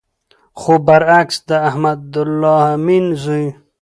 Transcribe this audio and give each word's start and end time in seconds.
خو 0.59 0.73
بر 0.85 1.01
عکس 1.17 1.37
د 1.49 1.49
احمد 1.69 2.13
الله 2.23 2.61
امین 2.75 3.05
زوی 3.23 3.47